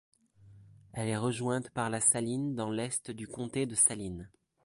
Elle 0.93 1.09
est 1.09 1.15
rejointe 1.17 1.69
par 1.69 1.91
la 1.91 1.99
Saline 2.01 2.55
dans 2.55 2.71
l'est 2.71 3.11
du 3.11 3.27
comté 3.27 3.67
de 3.67 3.75
Saline. 3.75 4.31